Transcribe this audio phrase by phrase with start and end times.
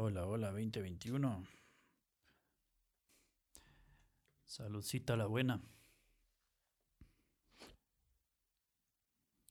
[0.00, 1.44] Hola, hola, 2021.
[4.44, 5.60] Saludcita la buena.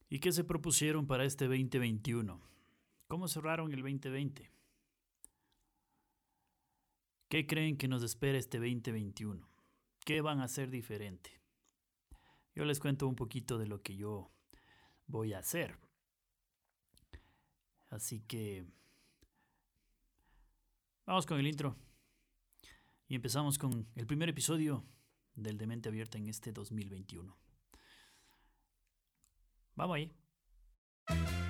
[0.07, 2.39] ¿Y qué se propusieron para este 2021?
[3.09, 4.49] ¿Cómo cerraron el 2020?
[7.27, 9.45] ¿Qué creen que nos espera este 2021?
[10.05, 11.41] ¿Qué van a hacer diferente?
[12.55, 14.31] Yo les cuento un poquito de lo que yo
[15.07, 15.77] voy a hacer.
[17.89, 18.65] Así que
[21.07, 21.75] vamos con el intro.
[23.07, 24.85] Y empezamos con el primer episodio
[25.33, 27.35] del Demente Abierta en este 2021.
[29.75, 31.46] Vamos ahí.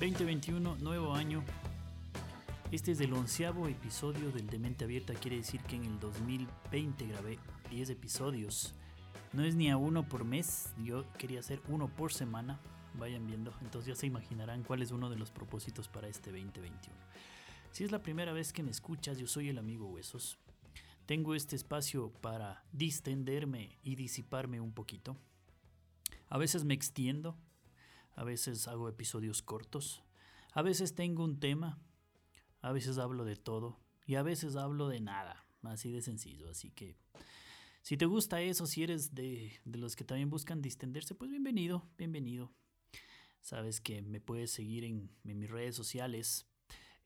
[0.00, 1.44] 2021, nuevo año.
[2.72, 7.38] Este es el onceavo episodio del Demente Abierta, quiere decir que en el 2020 grabé
[7.70, 8.74] 10 episodios.
[9.32, 12.58] No es ni a uno por mes, yo quería hacer uno por semana.
[12.98, 16.92] Vayan viendo, entonces ya se imaginarán cuál es uno de los propósitos para este 2021.
[17.70, 20.38] Si es la primera vez que me escuchas, yo soy el amigo Huesos.
[21.06, 25.16] Tengo este espacio para distenderme y disiparme un poquito.
[26.28, 27.36] A veces me extiendo,
[28.14, 30.02] a veces hago episodios cortos,
[30.52, 31.78] a veces tengo un tema,
[32.60, 36.48] a veces hablo de todo y a veces hablo de nada, así de sencillo.
[36.48, 36.96] Así que
[37.82, 42.52] si te gusta eso, si eres de, los que también buscan distenderse, pues bienvenido, bienvenido.
[43.40, 46.46] Sabes que me puedes seguir en, mis redes sociales.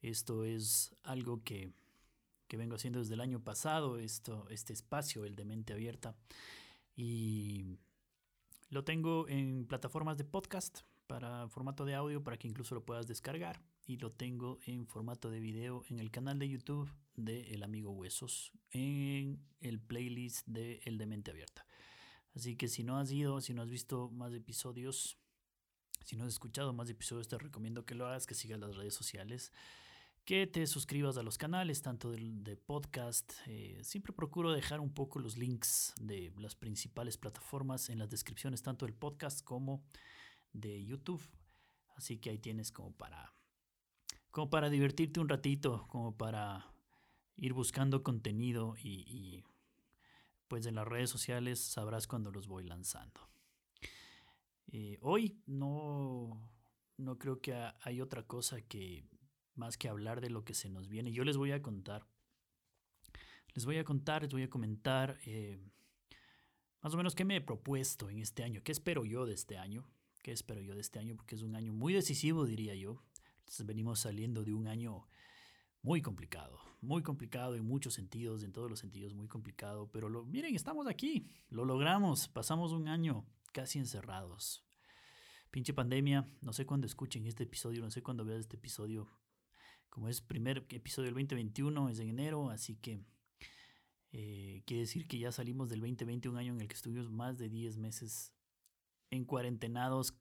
[0.02, 1.72] Esto es algo que,
[2.46, 6.14] que, vengo haciendo desde el año pasado, esto, este espacio, el de mente abierta.
[6.94, 7.78] Y
[8.68, 13.08] lo tengo en plataformas de podcast para formato de audio para que incluso lo puedas
[13.08, 17.64] descargar y lo tengo en formato de video en el canal de YouTube de El
[17.64, 21.66] Amigo Huesos en el playlist de El de Mente Abierta.
[22.36, 25.18] Así que si no has ido, si no has visto más episodios,
[26.04, 28.94] si no has escuchado más episodios, te recomiendo que lo hagas, que sigas las redes
[28.94, 29.50] sociales,
[30.26, 33.32] que te suscribas a los canales, tanto de, podcast.
[33.46, 38.62] Eh, siempre procuro dejar un poco los links de las principales plataformas en las descripciones,
[38.62, 39.82] tanto del podcast como
[40.60, 41.22] de YouTube.
[41.96, 43.34] Así que ahí tienes como para,
[44.30, 46.72] como para divertirte un ratito, como para
[47.36, 49.44] ir buscando contenido y,
[50.46, 53.20] pues en las redes sociales sabrás cuando los voy lanzando.
[54.70, 56.40] Eh, hoy no,
[56.96, 59.04] no creo que hay otra cosa que
[59.54, 61.12] más que hablar de lo que se nos viene.
[61.12, 62.06] Yo les voy a contar.
[63.54, 65.58] Les voy a contar, les voy a comentar eh,
[66.80, 69.58] más o menos qué me he propuesto en este año, qué espero yo de este
[69.58, 69.90] año
[70.32, 73.02] espero yo de este año, porque es un año muy decisivo, diría yo.
[73.64, 75.06] venimos saliendo de un año
[75.82, 80.54] muy complicado, muy complicado en muchos sentidos, en todos los sentidos, muy complicado, pero miren,
[80.54, 84.64] estamos aquí, lo logramos, pasamos un año casi encerrados.
[85.50, 89.08] Pinche pandemia, no sé cuándo escuchen este episodio, no sé cuándo veas este episodio.
[89.88, 93.00] Como es primer episodio del 2021, es en enero, así que
[94.12, 97.38] eh, quiere decir que ya salimos del 2020, un año en el que estuvimos más
[97.38, 98.32] de 10 meses
[99.10, 100.14] en cuarentenados,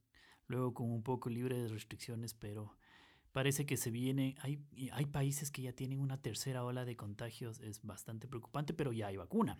[0.47, 2.77] luego con un poco libre de restricciones, pero
[3.31, 7.59] parece que se viene, hay, hay países que ya tienen una tercera ola de contagios,
[7.59, 9.59] es bastante preocupante, pero ya hay vacuna.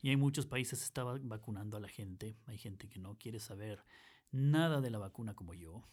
[0.00, 3.38] Y hay muchos países que estaban vacunando a la gente, hay gente que no quiere
[3.38, 3.84] saber
[4.32, 5.84] nada de la vacuna como yo.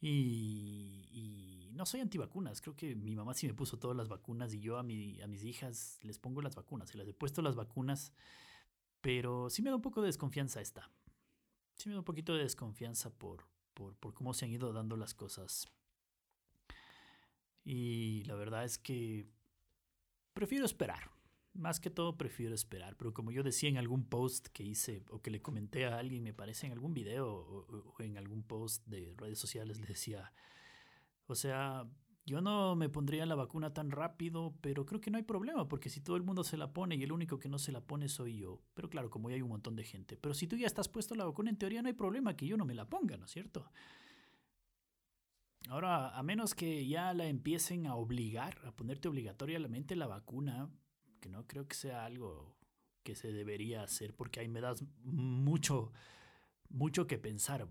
[0.00, 4.60] Y, no soy antivacunas, creo que mi mamá sí me puso todas las vacunas y
[4.60, 7.54] yo a, mi, a mis hijas les pongo las vacunas, y les he puesto las
[7.54, 8.14] vacunas
[9.06, 10.90] pero sí me da un poco de desconfianza esta.
[11.76, 15.14] Sí me da un poquito de desconfianza por, por, cómo se han ido dando las
[15.14, 15.68] cosas.
[17.62, 19.28] Y la verdad es que
[20.32, 21.12] prefiero esperar.
[21.52, 22.96] Más que todo prefiero esperar.
[22.96, 26.24] Pero como yo decía en algún post que hice o que le comenté a alguien,
[26.24, 30.32] me parece en algún video o, en algún post de redes sociales, le decía,
[31.28, 31.88] o sea,
[32.26, 35.88] Yo no me pondría la vacuna tan rápido, pero creo que no hay problema, porque
[35.88, 38.08] si todo el mundo se la pone y el único que no se la pone
[38.08, 38.60] soy yo.
[38.74, 40.16] Pero claro, como ya hay un montón de gente.
[40.16, 42.56] Pero si tú ya estás puesto la vacuna, en teoría no hay problema que yo
[42.56, 43.70] no me la ponga, ¿no es cierto?
[45.68, 50.68] Ahora, a menos que ya la empiecen a obligar, a ponerte obligatoriamente la vacuna,
[51.20, 52.56] que no creo que sea algo
[53.04, 55.92] que se debería hacer, porque ahí me das mucho,
[56.70, 57.68] mucho que pensar,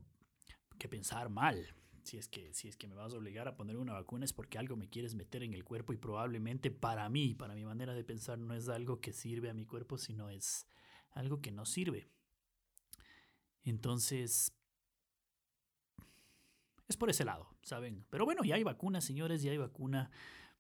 [0.78, 1.76] que pensar mal
[2.06, 4.34] si es que si es que me vas a obligar a poner una vacuna es
[4.34, 7.94] porque algo me quieres meter en el cuerpo y probablemente para mí, para mi manera
[7.94, 10.68] de pensar no es algo que sirve a mi cuerpo, sino es
[11.12, 12.08] algo que no sirve.
[13.64, 14.54] Entonces
[16.88, 18.06] es por ese lado, ¿saben?
[18.10, 20.12] Pero bueno, ya hay vacuna, señores, ya hay vacuna.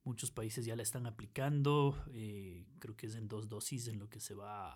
[0.03, 2.03] Muchos países ya la están aplicando.
[2.11, 4.71] Eh, creo que es en dos dosis en lo que se va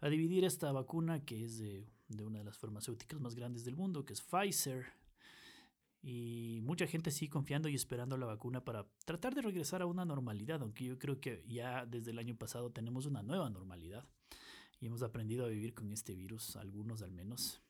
[0.00, 3.74] a, dividir esta vacuna, que es de, de, una de las farmacéuticas más grandes del
[3.74, 4.86] mundo, que es Pfizer.
[6.08, 10.04] Y mucha gente sigue confiando y esperando la vacuna para tratar de regresar a una
[10.04, 14.08] normalidad, aunque yo creo que ya desde el año pasado tenemos una nueva normalidad
[14.78, 17.60] y hemos aprendido a vivir con este virus, algunos al menos.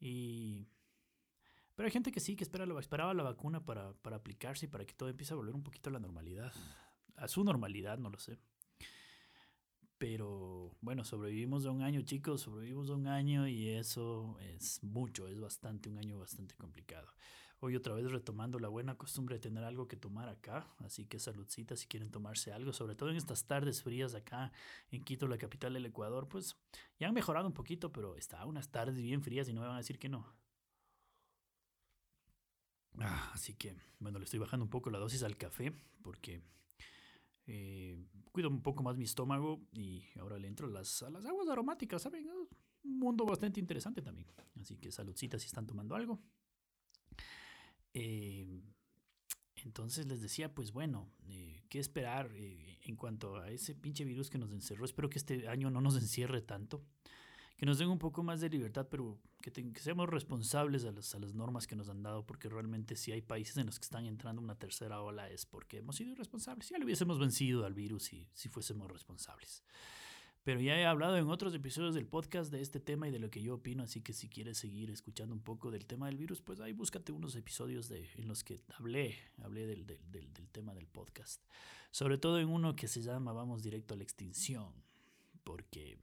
[0.00, 0.68] Y...
[1.74, 4.68] Pero hay gente que sí, que espera la, esperaba la vacuna para, para aplicarse y
[4.70, 6.54] para que todo empiece a volver un poquito a la normalidad.
[7.16, 8.38] A su normalidad, no lo sé.
[9.98, 15.28] Pero bueno, sobrevivimos a un año, chicos, sobrevivimos a un año y eso es mucho,
[15.28, 17.12] es bastante, un año bastante complicado.
[17.62, 21.18] Hoy otra vez retomando la buena costumbre de tener algo que tomar acá, así que
[21.18, 24.50] saludcita si quieren tomarse algo, sobre todo en estas tardes frías acá
[24.90, 26.56] en Quito, la capital del Ecuador, pues
[26.98, 29.76] ya han mejorado un poquito, pero está unas tardes bien frías y no me van
[29.76, 30.26] a decir que no.
[32.98, 35.70] Ah, así que, bueno, le estoy bajando un poco la dosis al café
[36.02, 36.40] porque
[37.46, 38.02] eh,
[38.32, 41.48] cuido un poco más mi estómago y ahora le entro a las, a las aguas
[41.48, 42.26] aromáticas, ¿saben?
[42.30, 44.28] Un mundo bastante interesante también.
[44.58, 46.20] Así que saludcita si están tomando algo.
[47.94, 48.46] Eh,
[49.56, 54.30] entonces les decía, pues bueno, eh, ¿qué esperar eh, en cuanto a ese pinche virus
[54.30, 54.84] que nos encerró?
[54.84, 56.82] Espero que este año no nos encierre tanto,
[57.56, 61.66] que nos den un poco más de libertad, pero que, seamos responsables a las, normas
[61.66, 64.54] que nos han dado, porque realmente si hay países en los que están entrando una
[64.54, 66.70] tercera ola es porque hemos sido irresponsables.
[66.70, 69.62] Ya le hubiésemos vencido al virus si fuésemos responsables.
[70.42, 73.30] Pero ya he hablado en otros episodios del podcast de este tema y de lo
[73.30, 76.40] que yo opino, así que si quieres seguir escuchando un poco del tema del virus,
[76.40, 80.72] pues ahí búscate unos episodios de, en los que hablé, hablé del, del, del, tema
[80.74, 81.44] del podcast.
[81.90, 84.72] Sobre todo en uno que se llama Vamos directo a la extinción,
[85.44, 85.98] porque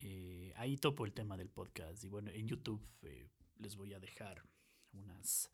[0.00, 2.02] eh, ahí topo el tema del podcast.
[2.04, 4.42] Y bueno, en YouTube eh, les voy a dejar
[4.92, 5.50] unas...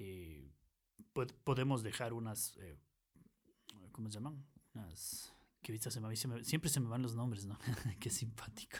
[0.00, 0.50] Eh,
[1.44, 2.58] podemos dejar unas...
[3.92, 4.44] ¿Cómo se llaman?
[4.74, 5.33] Unas
[5.64, 6.14] Qué vista se me,
[6.44, 7.58] siempre se me van los nombres, ¿no?
[7.98, 8.76] Qué simpático.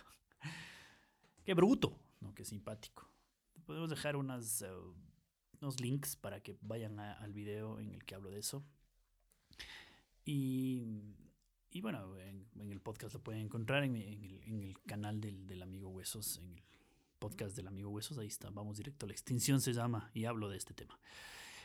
[1.42, 2.34] Qué bruto, ¿no?
[2.34, 3.10] Qué simpático.
[3.64, 4.68] Podemos dejar unas, eh,
[5.62, 8.66] unos links para que vayan al video en el que hablo de eso.
[10.26, 10.84] Y,
[11.70, 15.62] y bueno, en, el podcast lo pueden encontrar en, el, en el, canal del, del,
[15.62, 16.62] amigo Huesos, en el
[17.18, 20.50] podcast del amigo Huesos, ahí está, vamos directo a la extinción se llama y hablo
[20.50, 21.00] de este tema.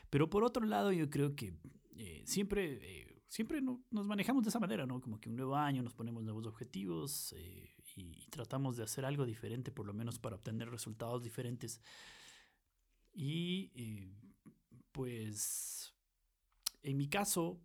[0.09, 1.53] Pero por otro lado, yo creo que
[1.97, 4.99] eh, siempre eh, siempre nos manejamos de esa manera, ¿no?
[4.99, 9.25] Como que un nuevo año nos ponemos nuevos objetivos eh, y, tratamos de hacer algo
[9.25, 11.79] diferente, por lo menos para obtener resultados diferentes.
[13.13, 14.11] Y eh,
[14.91, 15.93] pues
[16.81, 17.61] en mi caso,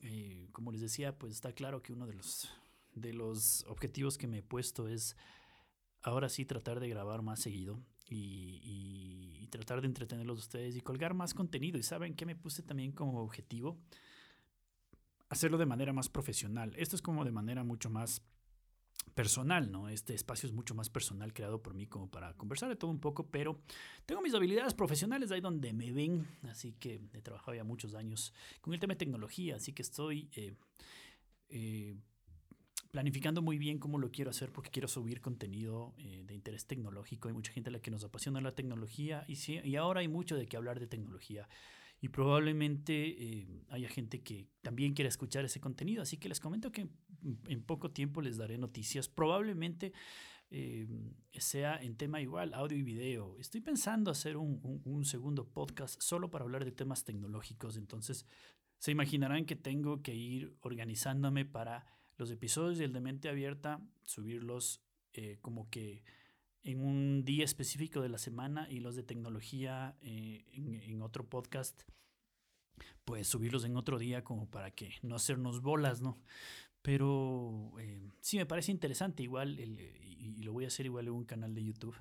[0.00, 2.48] eh, como les decía, pues está claro que uno de los,
[2.94, 5.16] de los objetivos que me he puesto es
[6.02, 7.80] ahora sí tratar de grabar más seguido.
[8.10, 8.62] Y,
[9.42, 11.76] y tratar de entretenerlos a ustedes y colgar más contenido.
[11.76, 13.78] Y saben que me puse también como objetivo
[15.28, 16.74] hacerlo de manera más profesional.
[16.76, 18.22] Esto es como de manera mucho más
[19.14, 19.88] personal, ¿no?
[19.88, 23.00] Este espacio es mucho más personal creado por mí como para conversar de todo un
[23.00, 23.60] poco, pero
[24.06, 28.32] tengo mis habilidades profesionales ahí donde me ven, así que he trabajado ya muchos años
[28.60, 30.54] con el tema de tecnología, así que estoy eh,
[31.48, 31.96] eh,
[32.90, 37.28] planificando muy bien cómo lo quiero hacer porque quiero subir contenido eh, de interés tecnológico.
[37.28, 40.08] Hay mucha gente a la que nos apasiona la tecnología y, sí, y ahora hay
[40.08, 41.48] mucho de qué hablar de tecnología
[42.00, 46.02] y probablemente eh, haya gente que también quiera escuchar ese contenido.
[46.02, 46.88] Así que les comento que
[47.48, 49.08] en poco tiempo les daré noticias.
[49.08, 49.92] Probablemente
[50.50, 50.86] eh,
[51.32, 53.36] sea en tema igual, audio y video.
[53.38, 57.76] Estoy pensando hacer un, un, segundo podcast solo para hablar de temas tecnológicos.
[57.76, 58.26] Entonces
[58.78, 61.84] se imaginarán que tengo que ir organizándome para
[62.16, 66.04] los episodios del de mente abierta, subirlos eh, como que
[66.68, 71.82] en un día específico de la semana y los de tecnología eh, en, otro podcast,
[73.06, 76.18] pues subirlos en otro día como para que no hacernos bolas, ¿no?
[76.82, 81.24] Pero eh, sí me parece interesante igual, y, lo voy a hacer igual en un
[81.24, 81.96] canal de YouTube.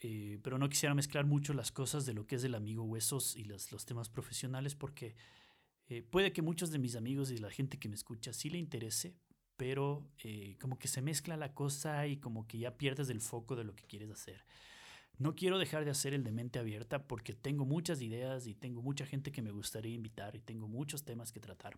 [0.00, 3.36] eh, pero no quisiera mezclar mucho las cosas de lo que es el amigo huesos
[3.36, 5.14] y los, los temas profesionales porque
[5.90, 8.58] eh, puede que muchos de mis amigos y la gente que me escucha sí le
[8.58, 9.14] interese,
[9.58, 13.56] pero eh, como que se mezcla la cosa y como que ya pierdes el foco
[13.56, 14.44] de lo que quieres hacer.
[15.18, 18.82] No quiero dejar de hacer el de mente abierta porque tengo muchas ideas y tengo
[18.82, 21.76] mucha gente que me gustaría invitar y tengo muchos temas que tratar,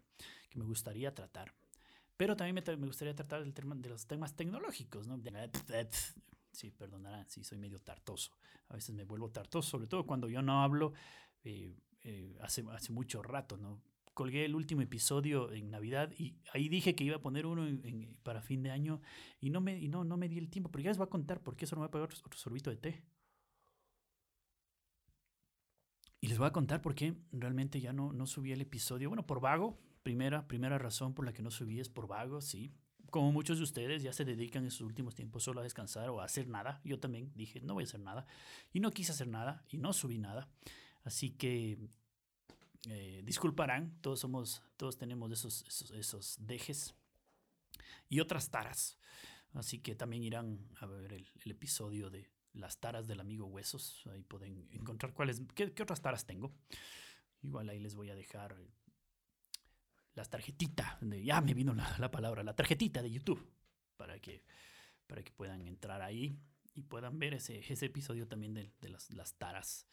[0.51, 1.55] que me gustaría tratar.
[2.19, 5.19] Pero también me, me gustaría tratar del tema, de los temas tecnológicos, ¿no?
[6.53, 8.33] Sí, perdonarán, sí, soy medio tartoso.
[8.69, 10.93] A veces me vuelvo tartoso, sobre todo cuando yo no hablo
[11.43, 13.81] eh, eh, hace, hace mucho rato, ¿no?
[14.15, 17.67] Colgué el último episodio en Navidad y ahí dije que iba a poner uno
[18.23, 19.01] para fin de año
[19.41, 21.11] y no me, y no, no me di el tiempo, pero ya les voy a
[21.11, 23.03] contar por qué eso no me voy a pagar otro, otro sorbito de té.
[26.21, 29.09] Y les voy a contar por qué realmente ya no, no subí el episodio.
[29.09, 29.79] Bueno, por vago.
[30.03, 32.73] Primera, primera razón por la que no subí es por vago, sí
[33.11, 36.21] como muchos de ustedes ya se dedican en sus últimos tiempos solo a descansar o
[36.21, 38.27] a hacer nada, yo también dije, no voy a hacer nada.
[38.73, 40.49] Y no quise hacer nada y no subí nada.
[41.05, 41.79] Así que
[42.89, 46.95] eh, disculparán, todos somos, todos tenemos esos, esos, esos, dejes
[48.09, 48.99] y otras taras.
[49.53, 54.03] Así que también irán a ver el, episodio de las taras del amigo Huesos.
[54.13, 56.55] Ahí pueden encontrar cuáles, qué, otras taras tengo.
[57.43, 58.57] Igual ahí les voy a dejar
[60.15, 63.53] las tarjetitas, ya me vino la, la, palabra, la tarjetita de YouTube,
[63.97, 64.45] para que,
[65.07, 66.37] para que puedan entrar ahí
[66.75, 69.87] y puedan ver ese, ese episodio también de, de las, las, taras,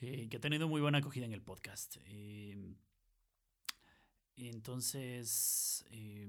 [0.00, 1.96] eh, que ha tenido muy buena acogida en el podcast.
[2.06, 2.74] Eh,
[4.36, 6.26] entonces, eh,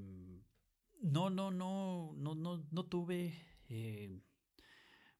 [1.01, 3.33] no, no, no, no, no, no tuve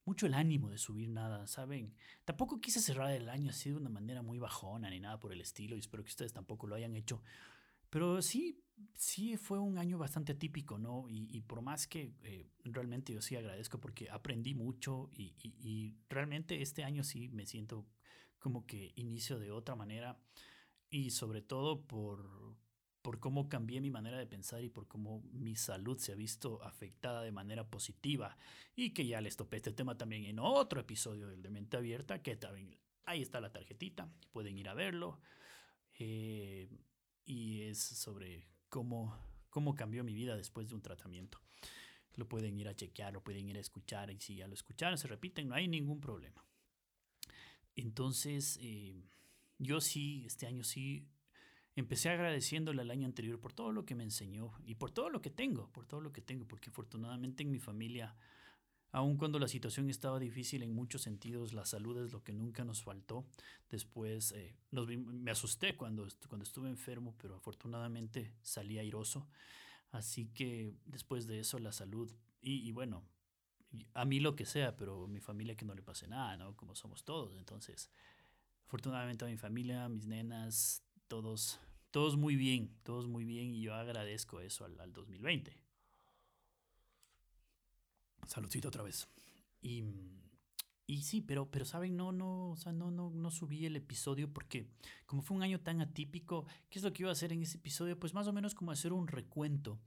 [0.03, 1.95] mucho el ánimo de subir nada, ¿saben?
[2.25, 5.39] Tampoco quise cerrar el año así de una manera muy bajona ni nada por el
[5.39, 7.23] estilo y espero que ustedes tampoco lo hayan hecho.
[7.89, 8.61] Pero sí,
[8.93, 11.05] sí fue un año bastante atípico, ¿no?
[11.07, 16.83] Y, por más que eh, realmente yo sí agradezco porque aprendí mucho y, realmente este
[16.83, 17.85] año sí me siento
[18.39, 20.17] como que inicio de otra manera
[20.89, 22.57] y sobre todo por,
[23.01, 26.61] por cómo cambié mi manera de pensar y por cómo mi salud se ha visto
[26.63, 28.37] afectada de manera positiva
[28.75, 32.21] y que ya les topé este tema también en otro episodio del de Mente Abierta,
[32.21, 35.19] que también ahí está la tarjetita, pueden ir a verlo.
[35.99, 36.67] Eh,
[37.25, 39.15] y es sobre cómo,
[39.51, 41.39] cómo cambió mi vida después de un tratamiento.
[42.15, 44.97] Lo pueden ir a chequear, lo pueden ir a escuchar y si ya lo escucharon,
[44.97, 46.43] se repiten, no hay ningún problema.
[47.75, 48.95] Entonces, eh,
[49.59, 51.05] yo sí, este año sí,
[51.75, 55.21] empecé agradeciéndole al año anterior por todo lo que me enseñó y por todo lo
[55.21, 58.15] que tengo, por todo lo que tengo, porque afortunadamente en mi familia
[58.93, 62.65] Aun cuando la situación estaba difícil en muchos sentidos, la salud es lo que nunca
[62.65, 63.25] nos faltó.
[63.69, 69.27] Después eh, me asusté cuando, cuando estuve enfermo, pero afortunadamente salí airoso.
[69.91, 73.03] Así que después de eso la salud, y, y, bueno,
[73.93, 76.55] a mí lo que sea, pero a mi familia que no le pase nada, ¿no?
[76.57, 77.35] Como somos todos.
[77.37, 77.89] Entonces,
[78.67, 81.59] afortunadamente a mi familia, mis nenas, todos,
[81.91, 85.57] todos muy bien, todos muy bien y yo agradezco eso al, al 2020.
[88.27, 89.07] Saludcito otra vez.
[89.61, 89.83] Y,
[90.87, 94.31] y sí, pero, pero saben, no, no, o sea, no, no, no subí el episodio
[94.31, 94.67] porque
[95.05, 97.57] como fue un año tan atípico, ¿qué es lo que iba a hacer en ese
[97.57, 97.99] episodio?
[97.99, 99.79] Pues más o menos como hacer un recuento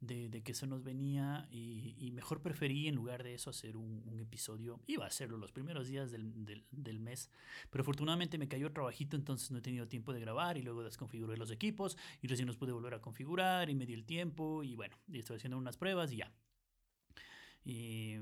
[0.00, 4.18] de, de que se nos venía y, mejor preferí en lugar de eso hacer un,
[4.20, 7.30] episodio, iba a hacerlo los primeros días del, del, mes,
[7.70, 11.36] pero afortunadamente me cayó trabajito, entonces no he tenido tiempo de grabar y luego desconfiguré
[11.36, 14.74] los equipos y recién los pude volver a configurar y me di el tiempo y
[14.74, 16.32] bueno, y estoy haciendo unas pruebas y ya,
[17.64, 18.16] y,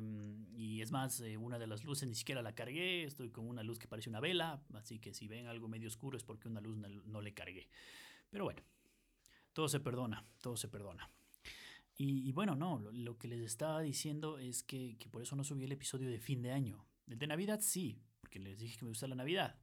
[0.57, 3.63] y, es más, eh, una de las luces ni siquiera la cargué, estoy con una
[3.63, 6.61] luz que parece una vela, así que si ven algo medio oscuro es porque una
[6.61, 7.69] luz no, no le cargué.
[8.31, 8.63] Pero bueno,
[9.53, 11.09] todo se perdona, todo se perdona.
[11.97, 15.37] Y, y bueno, no, lo, lo, que les estaba diciendo es que, que, por eso
[15.37, 16.85] no subí el episodio de fin de año.
[17.07, 19.59] El de Navidad sí, porque les dije que me gusta la Navidad.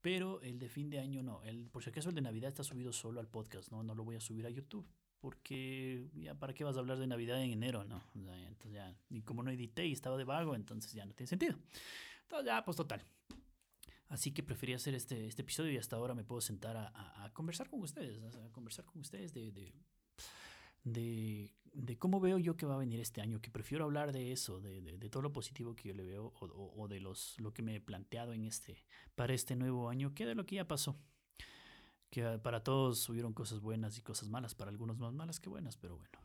[0.00, 1.42] Pero el de fin de año no.
[1.42, 4.04] El, por si acaso el de Navidad está subido solo al podcast, no, no lo
[4.04, 4.86] voy a subir a YouTube
[5.20, 8.02] porque ya para qué vas a hablar de Navidad en enero, ¿no?
[8.14, 11.56] Entonces ya, y como no edité y estaba de vago, entonces ya no tiene sentido.
[12.22, 13.04] Entonces ya, pues total.
[14.08, 17.32] Así que preferí hacer este, este episodio y hasta ahora me puedo sentar a, a,
[17.32, 19.50] conversar con ustedes, a conversar con ustedes de,
[20.84, 24.30] de, de, cómo veo yo que va a venir este año, que prefiero hablar de
[24.30, 27.62] eso, de, de, todo lo positivo que yo le veo o, de los, lo que
[27.62, 28.84] me he planteado en este,
[29.16, 30.96] para este nuevo año, que de lo que ya pasó
[32.42, 35.96] para todos hubieron cosas buenas y cosas malas, para algunos más malas que buenas, pero
[35.96, 36.18] bueno.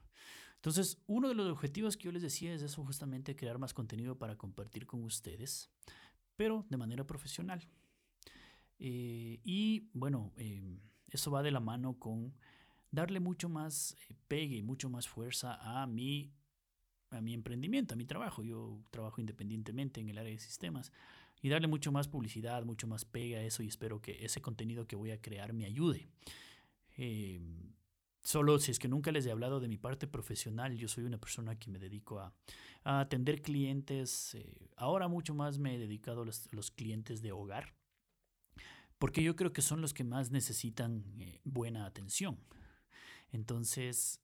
[0.55, 4.19] Entonces, uno de los objetivos que yo les decía es eso, justamente crear más contenido
[4.19, 5.71] para compartir con ustedes,
[6.36, 7.67] pero de manera profesional.
[8.77, 10.62] Eh, y bueno, eh,
[11.10, 12.33] eso va de la mano con
[12.91, 16.31] darle mucho más eh, pegue, mucho más fuerza a mi
[17.12, 18.43] a mi emprendimiento, a mi trabajo.
[18.43, 20.91] Yo trabajo independientemente en el área de sistemas
[21.41, 24.86] y darle mucho más publicidad, mucho más pega a eso y espero que ese contenido
[24.86, 26.07] que voy a crear me ayude.
[26.98, 27.41] Eh,
[28.21, 31.17] solo si es que nunca les he hablado de mi parte profesional, yo soy una
[31.17, 32.33] persona que me dedico a,
[32.83, 34.36] atender clientes.
[34.36, 37.74] Eh, ahora mucho más me he dedicado a los, clientes de hogar,
[39.00, 42.39] porque yo creo que son los que más necesitan eh, buena atención.
[43.31, 44.19] Entonces,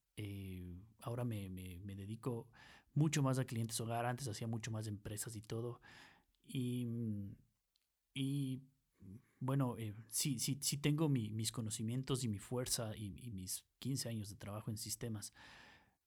[1.01, 2.47] ahora me, me, me dedico
[2.93, 5.79] mucho más a clientes hogar, antes hacía mucho más empresas y todo.
[6.47, 6.87] Y,
[8.13, 8.61] y
[9.39, 14.29] bueno, eh, sí, sí, sí tengo mis conocimientos y mi fuerza y, mis 15 años
[14.29, 15.33] de trabajo en sistemas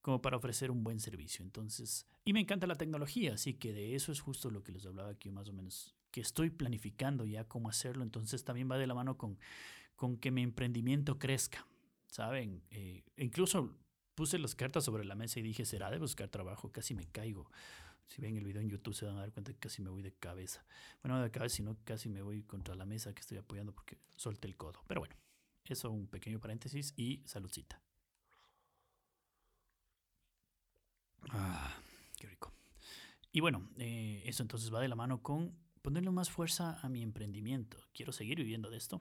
[0.01, 1.45] como para ofrecer un buen servicio.
[1.45, 4.87] Entonces, y me encanta la tecnología, así que de eso es justo lo que les
[4.87, 8.03] hablaba aquí más o menos, que estoy planificando ya cómo hacerlo.
[8.03, 9.39] Entonces también va de la mano con,
[9.97, 11.67] con que mi emprendimiento crezca,
[12.09, 12.63] ¿saben?
[12.71, 13.77] Eh, incluso
[14.15, 17.51] puse las cartas sobre la mesa y dije, será de buscar trabajo, casi me caigo.
[18.11, 20.03] Si ven el video en YouTube se van a dar cuenta que casi me voy
[20.03, 20.65] de cabeza.
[21.01, 23.99] Bueno, no de cabeza, sino casi me voy contra la mesa que estoy apoyando porque
[24.17, 24.83] solté el codo.
[24.89, 25.15] Pero bueno,
[25.65, 27.81] eso un pequeño paréntesis y saludcita.
[31.29, 31.73] Ah,
[32.19, 32.53] qué rico.
[33.31, 37.05] Y bueno, eh, eso entonces va de la mano con ponerle más fuerza a mi
[37.05, 37.79] emprendimiento.
[37.93, 39.01] Quiero seguir viviendo de esto.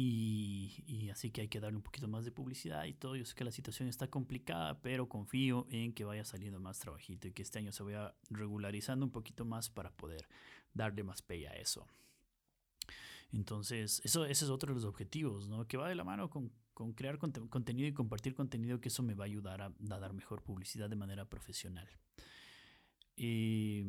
[0.00, 3.16] Y, así que hay que darle un poquito más de publicidad y todo.
[3.16, 7.26] Yo sé que la situación está complicada, pero confío en que vaya saliendo más trabajito
[7.26, 10.28] y que este año se vaya regularizando un poquito más para poder
[10.72, 11.84] darle más pay a eso.
[13.32, 15.66] Entonces, eso, ese es otro de los objetivos, ¿no?
[15.66, 19.14] Que va de la mano con, con crear contenido y compartir contenido, que eso me
[19.14, 21.88] va a ayudar a, dar mejor publicidad de manera profesional.
[23.16, 23.82] Y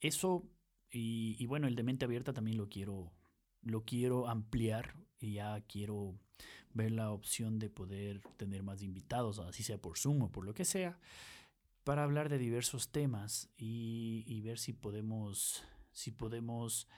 [0.00, 0.48] eso,
[0.90, 3.12] y, y bueno, el de mente abierta también lo quiero
[3.62, 6.14] lo quiero ampliar y ya quiero
[6.72, 10.54] ver la opción de poder tener más invitados, así sea por Zoom o por lo
[10.54, 10.98] que sea,
[11.84, 15.62] para hablar de diversos temas y, ver si podemos,
[15.92, 16.88] si podemos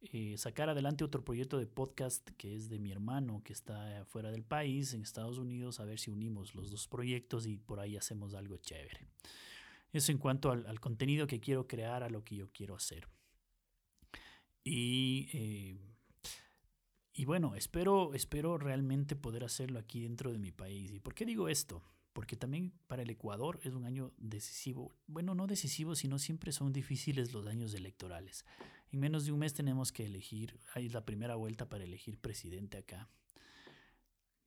[0.00, 4.30] eh, sacar adelante otro proyecto de podcast que es de mi hermano que está fuera
[4.30, 7.96] del país, en Estados Unidos, a ver si unimos los dos proyectos y por ahí
[7.96, 9.08] hacemos algo chévere.
[9.92, 13.08] Eso en cuanto al, contenido que quiero crear, a lo que yo quiero hacer.
[14.62, 15.95] Y eh,
[17.16, 20.92] y bueno, espero, espero realmente poder hacerlo aquí dentro de mi país.
[20.92, 21.82] ¿Y por qué digo esto?
[22.12, 24.94] Porque también para el Ecuador es un año decisivo.
[25.06, 28.44] Bueno, no decisivo, sino siempre son difíciles los años electorales.
[28.92, 32.76] En menos de un mes tenemos que elegir, hay la primera vuelta para elegir presidente
[32.76, 33.08] acá.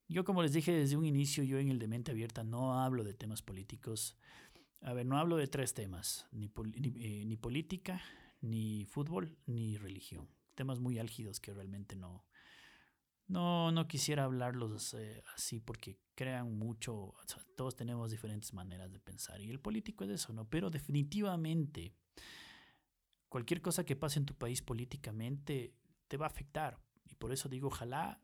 [0.07, 3.03] Yo, como les dije desde un inicio, yo en el de mente abierta no hablo
[3.03, 4.15] de temas políticos.
[4.81, 6.51] A ver, no hablo de tres temas, ni,
[6.99, 7.99] eh, ni política,
[8.41, 10.27] ni fútbol, ni religión.
[10.53, 12.25] Temas muy álgidos que realmente no,
[13.29, 17.13] no, no quisiera hablarlos eh, así porque crean mucho,
[17.55, 20.49] todos tenemos diferentes maneras de pensar y el político es eso, ¿no?
[20.49, 21.93] Pero definitivamente
[23.29, 25.75] cualquier cosa que pase en tu país políticamente
[26.07, 28.19] te va a afectar y por eso digo ojalá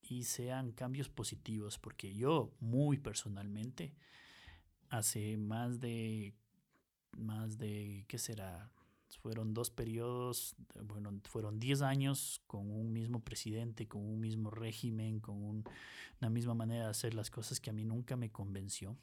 [0.00, 3.92] y sean cambios positivos porque yo muy personalmente
[4.88, 6.36] hace más de
[7.10, 8.72] más de qué será
[9.18, 15.20] fueron dos periodos, bueno, fueron 10 años con un mismo presidente, con un mismo régimen,
[15.20, 15.64] con
[16.20, 18.96] una misma manera de hacer las cosas que a mí nunca me convenció.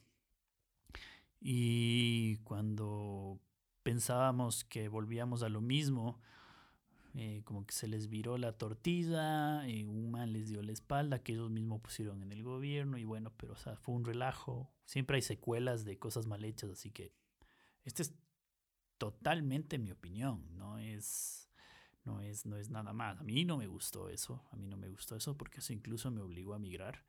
[1.42, 3.40] Y cuando
[3.84, 6.20] pensábamos que volvíamos a lo mismo,
[7.16, 11.20] eh, como que se les viró la tortilla, y un man les dio la espalda,
[11.20, 14.72] que ellos mismos pusieron en el gobierno, y bueno, pero o sea, fue un relajo.
[14.86, 17.14] Siempre hay secuelas de cosas mal hechas, así que
[17.86, 18.14] este es
[19.00, 21.50] totalmente mi opinión, no es,
[22.06, 23.20] no es, no es nada más.
[23.20, 26.12] A mí no me gustó eso, a mí no me gustó eso porque eso incluso
[26.12, 27.04] me obligó a migrar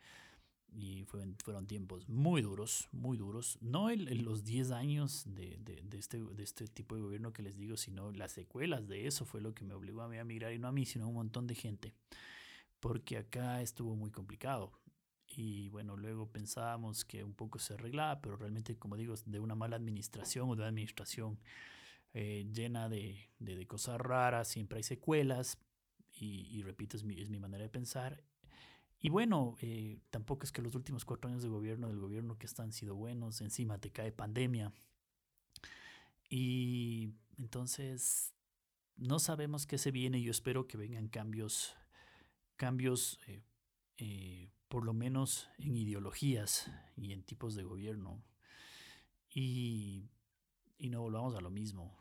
[0.72, 3.58] y fueron, tiempos muy duros, muy duros.
[3.60, 7.56] No en, los 10 años de, de, este, de este tipo de gobierno que les
[7.56, 10.52] digo, sino las secuelas de eso fue lo que me obligó a mí a migrar
[10.52, 11.92] y no a mí, sino a un montón de gente.
[12.78, 14.72] Porque acá estuvo muy complicado.
[15.26, 19.54] Y bueno, luego pensábamos que un poco se arreglaba, pero realmente, como digo, de una
[19.54, 21.38] mala administración o de administración
[22.12, 25.58] eh, llena de, de, cosas raras, siempre hay secuelas
[26.12, 28.22] y, y repito, es mi, es mi, manera de pensar.
[28.98, 32.46] Y bueno, eh, tampoco es que los últimos cuatro años de gobierno del gobierno que
[32.46, 34.72] están sido buenos, encima te cae pandemia.
[36.28, 38.34] Y entonces
[38.96, 40.20] no sabemos qué se viene.
[40.20, 41.76] Yo espero que vengan cambios,
[42.56, 43.18] cambios
[43.96, 48.22] eh, por lo menos en ideologías y en tipos de gobierno.
[49.32, 50.10] Y
[50.80, 51.94] y no volvamos a lo mismo.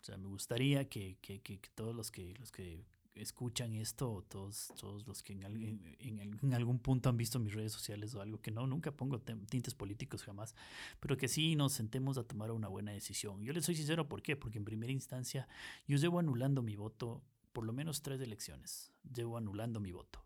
[0.00, 4.72] O sea, me gustaría que, que, que, todos los que, los que escuchan esto, todos,
[4.78, 8.66] todos los que en, algún punto han visto mis redes sociales o algo, que no,
[8.66, 10.54] nunca pongo tintes políticos jamás,
[11.00, 13.42] pero que sí nos sentemos a tomar una buena decisión.
[13.42, 14.36] Yo les soy sincero, ¿por qué?
[14.36, 15.48] Porque en primera instancia
[15.86, 20.22] yo llevo anulando mi voto por lo menos tres elecciones, llevo anulando mi voto.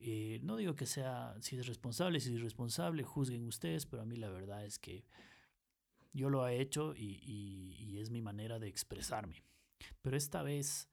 [0.00, 4.06] Eh, no digo que sea, si es responsable, si es irresponsable, juzguen ustedes, pero a
[4.06, 5.04] mí la verdad es que
[6.18, 9.42] yo lo he hecho y, es mi manera de expresarme.
[10.02, 10.88] Pero esta vez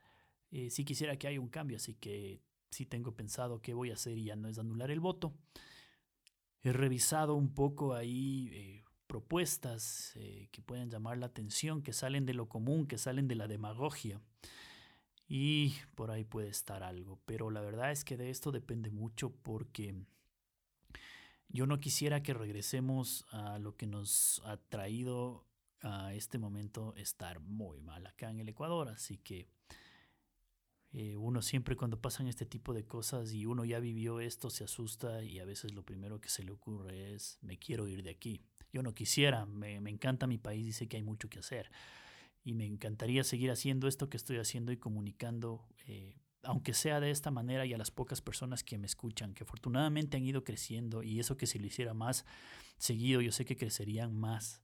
[0.50, 3.94] eh, sí quisiera que haya un cambio, así que sí tengo pensado qué voy a
[3.94, 5.36] hacer y ya no es anular el voto.
[6.62, 12.26] He revisado un poco ahí eh, propuestas eh, que pueden llamar la atención, que salen
[12.26, 14.20] de lo común, que salen de la demagogia.
[15.28, 17.20] Y por ahí puede estar algo.
[17.26, 19.96] Pero la verdad es que de esto depende mucho porque
[21.50, 25.46] yo no quisiera que regresemos a lo que nos ha traído
[25.82, 28.90] a este momento estar muy mal acá en el Ecuador.
[28.90, 29.48] Así que
[30.92, 34.64] eh, uno siempre cuando pasan este tipo de cosas y uno ya vivió esto se
[34.64, 38.12] asusta y a veces lo primero que se le ocurre es me quiero ir de
[38.12, 38.42] aquí.
[38.72, 41.72] Yo no quisiera, me, encanta mi país y sé que hay mucho que hacer.
[42.44, 47.12] Y me encantaría seguir haciendo esto que estoy haciendo y comunicando, eh, aunque sea de
[47.12, 51.04] esta manera y a las pocas personas que me escuchan, que afortunadamente han ido creciendo
[51.04, 52.26] y eso que si lo hiciera más
[52.78, 54.62] seguido, yo sé que crecerían más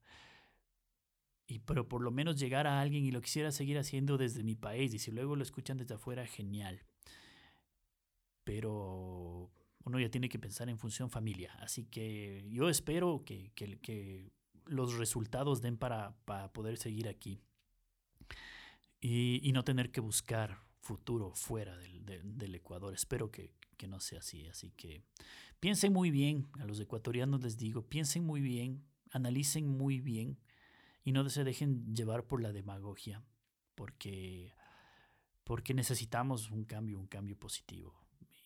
[1.60, 4.94] pero por lo menos llegar a alguien y lo quisiera seguir haciendo desde mi país
[4.94, 6.84] y si luego lo escuchan desde afuera, genial.
[8.44, 9.52] Pero
[9.84, 11.54] uno ya tiene que pensar en función familia.
[11.60, 14.32] Así que yo espero que, que,
[14.66, 17.42] los resultados den para, para poder seguir aquí
[19.02, 22.04] y, y, no tener que buscar futuro fuera del,
[22.38, 22.94] del Ecuador.
[22.94, 24.48] Espero que, que no sea así.
[24.48, 25.04] Así que
[25.60, 30.38] piensen muy bien, a los ecuatorianos les digo, piensen muy bien, analicen muy bien
[31.04, 33.24] y no se dejen llevar por la demagogia,
[33.76, 34.54] porque,
[35.44, 37.96] porque necesitamos un cambio, un cambio positivo.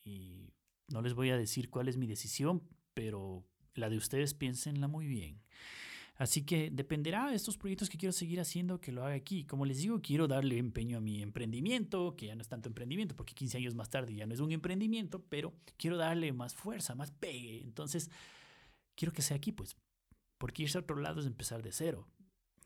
[0.04, 0.54] Y
[0.88, 2.62] no les voy a decir cuál es mi decisión,
[2.94, 3.44] pero
[3.74, 5.42] la de ustedes piénsenla muy bien.
[6.16, 9.44] Así que dependerá de estos proyectos que quiero seguir haciendo que lo haga aquí.
[9.44, 13.14] Como les digo, quiero darle empeño a mi emprendimiento, que ya no es tanto emprendimiento,
[13.14, 16.94] porque 15 años más tarde ya no es un emprendimiento, pero quiero darle más fuerza,
[16.94, 17.62] más pegue.
[17.62, 18.10] Entonces,
[18.94, 19.76] quiero que sea aquí, pues,
[20.38, 22.08] porque irse a otro lado es empezar de cero.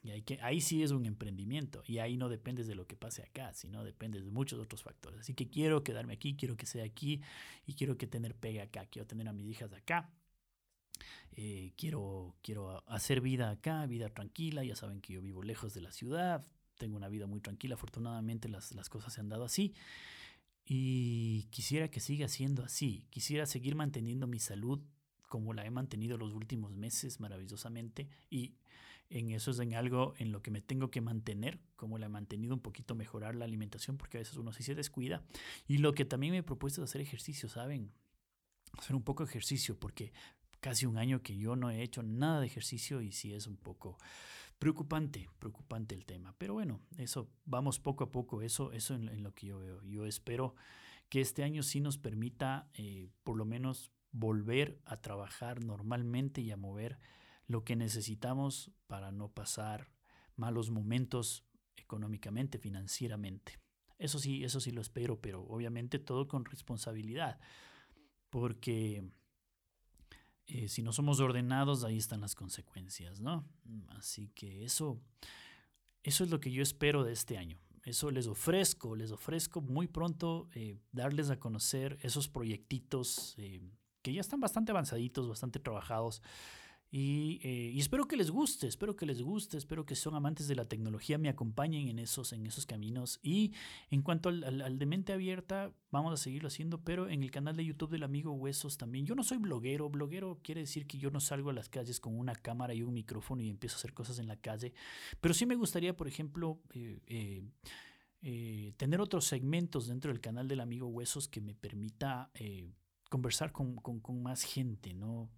[0.02, 2.96] Y hay que, ahí sí es un emprendimiento y ahí no dependes de lo que
[2.96, 5.20] pase acá, sino dependes de muchos otros factores.
[5.20, 7.20] Así que quiero quedarme aquí, quiero que sea aquí
[7.66, 10.10] y quiero que tener pega acá, quiero tener a mis hijas acá.
[11.32, 14.64] Eh, quiero, quiero hacer vida acá, vida tranquila.
[14.64, 16.44] Ya saben que yo vivo lejos de la ciudad,
[16.78, 17.74] tengo una vida muy tranquila.
[17.74, 19.74] Afortunadamente las, las cosas se han dado así.
[20.64, 23.06] Y quisiera que siga siendo así.
[23.10, 24.80] Quisiera seguir manteniendo mi salud
[25.28, 28.08] como la he mantenido los últimos meses maravillosamente.
[28.30, 28.54] Y
[29.10, 32.08] en eso es en algo en lo que me tengo que mantener, como la he
[32.08, 35.22] mantenido un poquito mejorar la alimentación, porque a veces uno sí se descuida.
[35.66, 37.92] Y lo que también me he propuesto es hacer ejercicio, ¿saben?
[38.78, 40.12] Hacer un poco de ejercicio, porque
[40.60, 43.56] casi un año que yo no he hecho nada de ejercicio y sí es un
[43.56, 43.98] poco
[44.58, 46.34] preocupante, preocupante el tema.
[46.38, 49.82] Pero bueno, eso vamos poco a poco, eso, eso en, lo que yo veo.
[49.82, 50.54] Yo espero
[51.08, 56.50] que este año sí nos permita eh, por lo menos volver a trabajar normalmente y
[56.50, 56.98] a mover
[57.46, 59.90] lo que necesitamos para no pasar
[60.36, 61.44] malos momentos
[61.76, 63.58] económicamente, financieramente.
[63.98, 67.40] Eso sí, eso sí lo espero, pero obviamente todo con responsabilidad,
[68.30, 69.10] porque
[70.52, 73.44] eh, si no somos ordenados, ahí están las consecuencias, ¿no?
[73.88, 75.00] Así que eso,
[76.02, 77.60] eso es lo que yo espero de este año.
[77.84, 83.60] Eso les ofrezco, les ofrezco muy pronto eh, darles a conocer esos proyectitos eh,
[84.02, 86.22] que ya están bastante avanzaditos, bastante trabajados
[86.92, 90.56] eh, y, espero que les guste, espero que les guste, espero que son amantes de
[90.56, 93.20] la tecnología me acompañen en esos, en esos caminos.
[93.22, 93.52] Y
[93.90, 97.64] en cuanto al, de mente abierta, vamos a seguirlo haciendo, pero en el canal de
[97.64, 99.06] YouTube del amigo Huesos también.
[99.06, 102.18] Yo no soy bloguero, bloguero quiere decir que yo no salgo a las calles con
[102.18, 104.72] una cámara y un micrófono y empiezo a hacer cosas en la calle,
[105.20, 107.42] pero sí me gustaría, por ejemplo, eh,
[108.22, 112.32] eh, tener otros segmentos dentro del canal del amigo Huesos que me permita
[113.08, 115.30] conversar con, con, con, más gente, ¿no?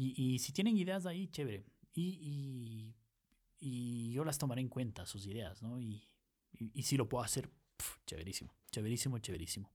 [0.00, 1.64] Y, si tienen ideas ahí, chévere.
[1.92, 2.94] Y,
[3.58, 5.80] y, yo las tomaré en cuenta, sus ideas, ¿no?
[5.80, 6.08] Y,
[6.82, 7.50] si lo puedo hacer,
[8.06, 9.72] chéverísimo, chéverísimo, chéverísimo.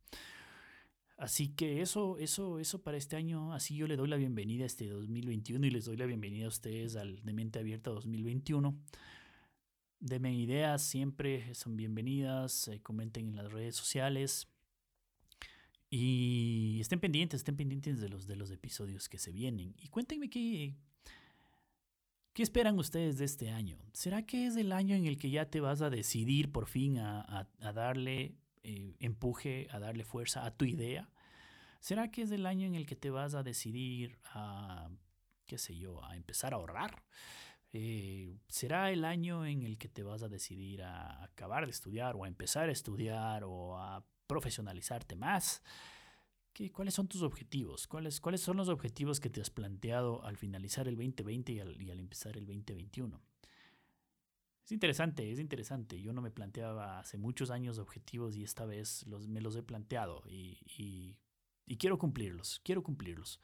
[1.17, 4.67] Así que eso, eso, eso para este año, así yo le doy la bienvenida a
[4.67, 8.77] este 2021 y les doy la bienvenida a ustedes al de Mente Abierta 2021.
[9.99, 14.47] Denme ideas, siempre son bienvenidas, eh, comenten en las redes sociales.
[15.95, 19.75] Y estén pendientes, estén pendientes de los, de los episodios que se vienen.
[19.77, 20.75] Y cuéntenme qué,
[22.33, 23.77] qué esperan ustedes de este año.
[23.93, 26.97] ¿Será que es el año en el que ya te vas a decidir por fin
[26.97, 31.11] a, darle eh, empuje, a darle fuerza a tu idea?
[31.79, 34.89] ¿Será que es el año en el que te vas a decidir a,
[35.45, 37.03] qué sé yo, a empezar a ahorrar?
[37.71, 42.15] Eh, ¿Será el año en el que te vas a decidir a acabar de estudiar
[42.15, 45.63] o a empezar a estudiar o a profesionalizarte más?
[46.53, 47.87] ¿Qué, ¿Cuáles son tus objetivos?
[47.87, 51.81] ¿Cuáles, ¿Cuáles son los objetivos que te has planteado al finalizar el 2020 y al,
[51.81, 53.21] y al empezar el 2021?
[54.63, 56.01] Es interesante, es interesante.
[56.01, 59.63] Yo no me planteaba hace muchos años objetivos y esta vez los, me los he
[59.63, 63.39] planteado y, y, quiero cumplirlos, quiero cumplirlos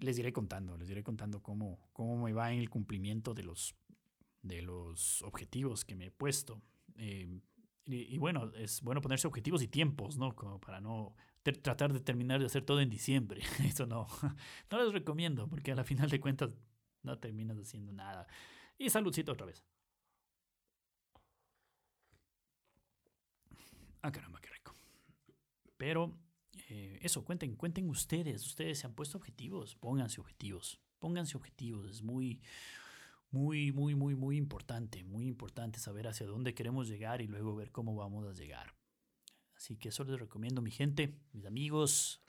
[0.00, 3.74] les iré contando, les iré contando cómo, cómo me va en el cumplimiento de los,
[4.42, 6.60] de los objetivos que me he puesto.
[6.96, 7.40] Eh,
[7.86, 10.34] y, bueno, es bueno ponerse objetivos y tiempos, ¿no?
[10.36, 11.14] Como para no
[11.62, 13.40] tratar de terminar de hacer todo en diciembre.
[13.64, 14.06] Eso no,
[14.70, 16.56] no les recomiendo, porque a la final de cuentas
[17.02, 18.26] no terminas haciendo nada.
[18.78, 19.64] Y saludcito otra vez.
[24.02, 24.74] Ah, caramba, qué rico.
[25.76, 26.16] Pero
[26.68, 28.46] eh, eso, cuenten, cuenten ustedes.
[28.46, 29.74] Ustedes se han puesto objetivos.
[29.76, 30.80] Pónganse objetivos.
[30.98, 31.90] Pónganse objetivos.
[31.90, 32.40] Es muy,
[33.30, 35.04] muy, muy, muy, muy importante.
[35.04, 38.74] Muy importante saber hacia dónde queremos llegar y luego ver cómo vamos a llegar.
[39.56, 42.22] Así que eso les recomiendo, mi gente, mis amigos.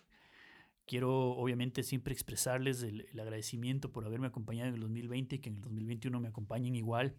[0.86, 5.50] Quiero obviamente siempre expresarles el, el agradecimiento por haberme acompañado en el 2020 y que
[5.50, 7.16] en el 2021 me acompañen igual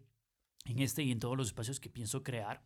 [0.67, 2.63] en este y en todos los espacios que pienso crear.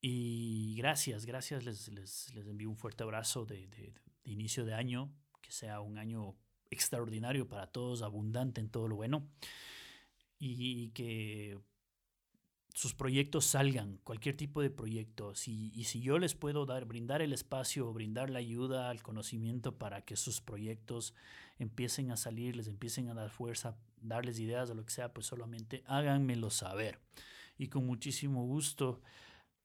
[0.00, 3.92] Y gracias, gracias, les, les, les envío un fuerte abrazo de, de,
[4.24, 6.36] de, inicio de año, que sea un año
[6.70, 9.28] extraordinario para todos, abundante en todo lo bueno,
[10.44, 11.58] y que
[12.74, 17.32] sus proyectos salgan, cualquier tipo de proyecto, y si yo les puedo dar, brindar el
[17.32, 21.14] espacio, brindar la ayuda, el conocimiento para que sus proyectos
[21.58, 25.26] empiecen a salir, les empiecen a dar fuerza, darles ideas o lo que sea, pues
[25.26, 26.98] solamente háganmelo saber.
[27.58, 29.02] Y con muchísimo gusto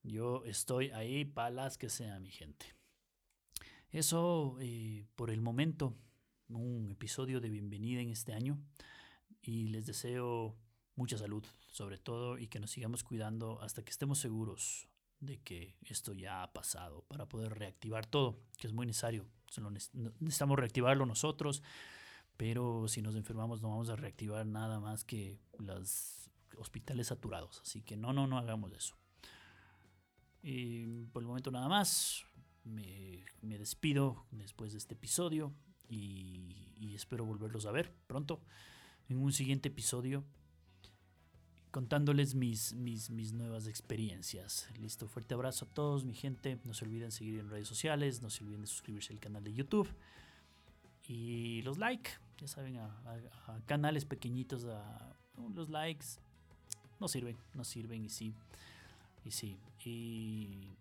[0.04, 2.66] yo estoy ahí para las que sea mi gente.
[3.92, 5.96] Eso eh, por el momento,
[6.50, 8.60] un episodio de bienvenida en este año
[9.42, 10.58] y les deseo
[10.98, 15.76] mucha salud sobre todo y que nos sigamos cuidando hasta que estemos seguros de que
[15.86, 19.26] esto ya ha pasado para poder reactivar todo, que es muy necesario.
[20.20, 21.64] Necesitamos reactivarlo nosotros,
[22.36, 27.62] pero si nos enfermamos no vamos a reactivar nada más que los hospitales saturados.
[27.62, 28.96] Así que no, no, no hagamos eso.
[30.42, 32.24] Por el momento nada más.
[32.64, 35.54] Me, despido después de este episodio
[35.88, 38.42] y, espero volverlos a ver pronto
[39.08, 40.26] en un siguiente episodio
[41.78, 44.68] contándoles mis, mis, mis nuevas experiencias.
[44.80, 46.58] Listo, fuerte abrazo a todos, mi gente.
[46.64, 49.54] No se olviden seguir en redes sociales, no se olviden de suscribirse al canal de
[49.54, 49.88] YouTube
[51.08, 52.10] y los like,
[52.40, 52.90] ya saben, a,
[53.68, 55.16] canales pequeñitos, a,
[55.54, 56.08] los likes
[57.00, 58.34] no sirven, no sirven y sí.
[59.24, 60.76] Y sí, y,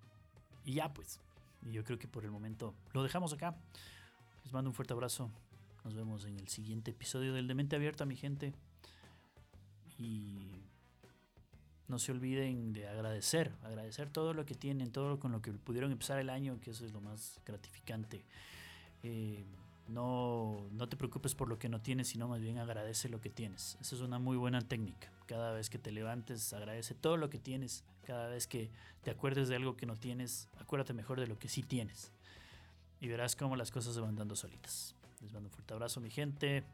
[0.65, 1.21] y ya pues.
[1.61, 3.55] Yo creo que por el momento lo dejamos acá.
[4.45, 5.31] Les mando un fuerte abrazo.
[5.85, 8.55] Nos vemos en el siguiente episodio del Demente Abierta, mi gente.
[9.99, 10.66] Y
[11.89, 15.93] no se olviden de agradecer, agradecer todo lo que tienen, todo con lo que pudieron
[15.93, 18.25] empezar el año, que eso es lo más gratificante.
[19.03, 19.45] Eh,
[19.89, 23.31] no, no te preocupes por lo que no tienes, sino más bien agradece lo que
[23.31, 23.79] tienes.
[23.81, 25.13] Esa es una muy buena técnica.
[25.27, 27.85] Cada vez que te levantes, agradece todo lo que tienes.
[28.05, 28.71] Cada vez que
[29.03, 32.13] te acuerdes de algo que no tienes, acuérdate mejor de lo que sí tienes.
[33.01, 34.95] Y verás cómo las cosas se van dando solitas.
[35.21, 36.65] Les mando un fuerte abrazo, mi gente.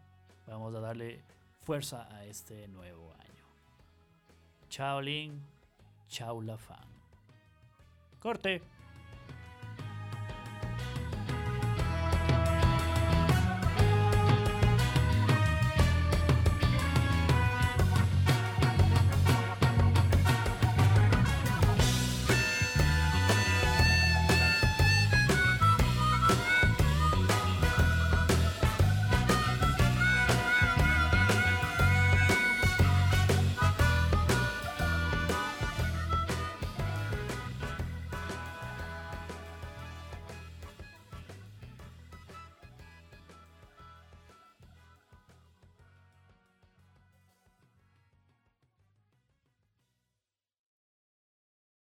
[0.47, 1.23] Vamos a darle
[1.63, 3.42] fuerza a este nuevo año.
[4.73, 5.39] Chao, Lin.
[6.09, 6.79] Chao, la fan.
[8.19, 8.63] Corte.